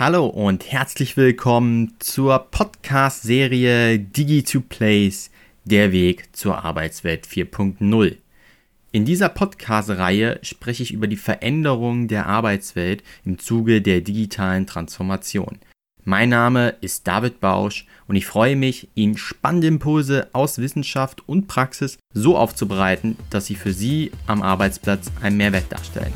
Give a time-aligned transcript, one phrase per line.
[0.00, 5.30] Hallo und herzlich willkommen zur Podcast-Serie Digi2Place,
[5.64, 8.16] der Weg zur Arbeitswelt 4.0.
[8.92, 15.58] In dieser Podcast-Reihe spreche ich über die Veränderung der Arbeitswelt im Zuge der digitalen Transformation.
[16.04, 21.48] Mein Name ist David Bausch und ich freue mich, Ihnen spannende Impulse aus Wissenschaft und
[21.48, 26.12] Praxis so aufzubereiten, dass sie für Sie am Arbeitsplatz einen Mehrwert darstellen.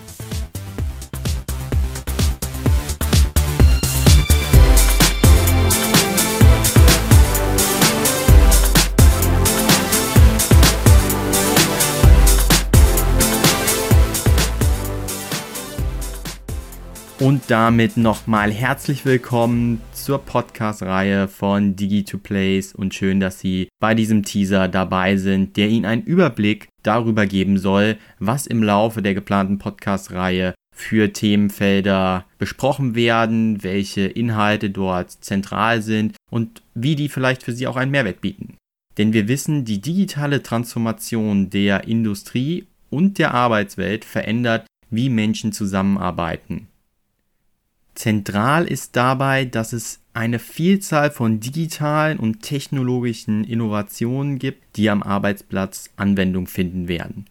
[17.23, 24.25] Und damit nochmal herzlich willkommen zur Podcast-Reihe von Digi2Place und schön, dass Sie bei diesem
[24.25, 29.59] Teaser dabei sind, der Ihnen einen Überblick darüber geben soll, was im Laufe der geplanten
[29.59, 37.53] Podcast-Reihe für Themenfelder besprochen werden, welche Inhalte dort zentral sind und wie die vielleicht für
[37.53, 38.57] Sie auch einen Mehrwert bieten.
[38.99, 46.67] Denn wir wissen, die digitale Transformation der Industrie und der Arbeitswelt verändert, wie Menschen zusammenarbeiten.
[47.95, 55.03] Zentral ist dabei, dass es eine Vielzahl von digitalen und technologischen Innovationen gibt, die am
[55.03, 57.27] Arbeitsplatz Anwendung finden werden.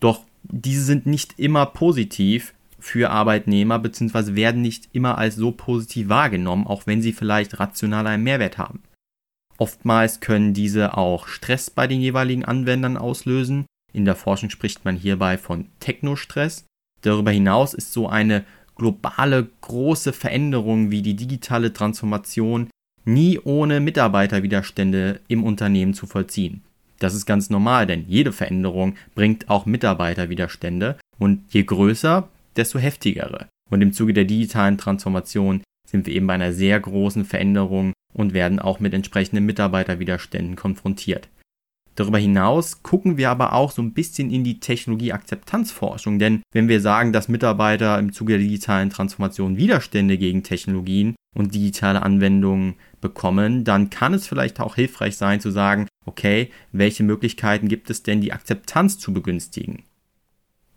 [0.00, 4.34] Doch diese sind nicht immer positiv für Arbeitnehmer bzw.
[4.34, 8.82] werden nicht immer als so positiv wahrgenommen, auch wenn sie vielleicht rational einen Mehrwert haben.
[9.56, 13.66] Oftmals können diese auch Stress bei den jeweiligen Anwendern auslösen.
[13.92, 16.66] In der Forschung spricht man hierbei von Technostress.
[17.00, 18.44] Darüber hinaus ist so eine
[18.76, 22.68] globale große Veränderungen wie die digitale Transformation
[23.04, 26.62] nie ohne Mitarbeiterwiderstände im Unternehmen zu vollziehen.
[26.98, 33.46] Das ist ganz normal, denn jede Veränderung bringt auch Mitarbeiterwiderstände und je größer, desto heftigere.
[33.70, 38.32] Und im Zuge der digitalen Transformation sind wir eben bei einer sehr großen Veränderung und
[38.32, 41.28] werden auch mit entsprechenden Mitarbeiterwiderständen konfrontiert.
[41.94, 46.80] Darüber hinaus gucken wir aber auch so ein bisschen in die Technologieakzeptanzforschung, denn wenn wir
[46.80, 53.62] sagen, dass Mitarbeiter im Zuge der digitalen Transformation Widerstände gegen Technologien und digitale Anwendungen bekommen,
[53.62, 58.20] dann kann es vielleicht auch hilfreich sein zu sagen, okay, welche Möglichkeiten gibt es denn,
[58.20, 59.84] die Akzeptanz zu begünstigen?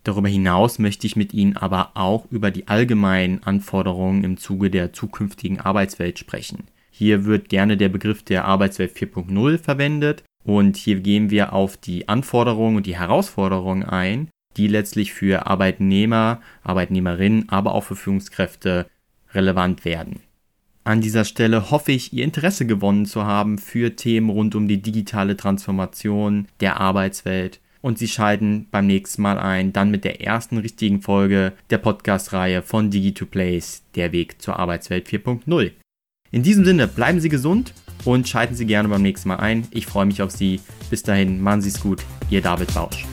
[0.04, 4.94] Darüber hinaus möchte ich mit Ihnen aber auch über die allgemeinen Anforderungen im Zuge der
[4.94, 6.66] zukünftigen Arbeitswelt sprechen.
[6.92, 12.08] Hier wird gerne der Begriff der Arbeitswelt 4.0 verwendet und hier gehen wir auf die
[12.08, 18.88] Anforderungen und die Herausforderungen ein, die letztlich für Arbeitnehmer, Arbeitnehmerinnen, aber auch für Führungskräfte
[19.34, 20.22] relevant werden.
[20.86, 24.82] An dieser Stelle hoffe ich, Ihr Interesse gewonnen zu haben für Themen rund um die
[24.82, 27.60] digitale Transformation der Arbeitswelt.
[27.82, 32.62] Und Sie schalten beim nächsten Mal ein, dann mit der ersten richtigen Folge der Podcast-Reihe
[32.62, 35.72] von Digi2Place, der Weg zur Arbeitswelt 4.0.
[36.32, 37.74] In diesem Sinne, bleiben Sie gesund
[38.08, 39.68] und schalten Sie gerne beim nächsten Mal ein.
[39.72, 40.62] Ich freue mich auf Sie.
[40.90, 42.02] Bis dahin, machen Sie es gut.
[42.30, 43.06] Ihr David Bausch.